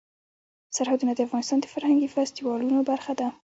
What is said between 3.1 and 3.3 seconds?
ده.